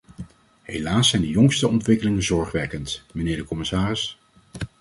Helaas 0.61 1.09
zijn 1.09 1.21
de 1.21 1.27
jongste 1.29 1.67
ontwikkelingen 1.67 2.23
zorgwekkend, 2.23 3.03
mijnheer 3.13 3.37
de 3.37 3.43
commissaris. 3.43 4.17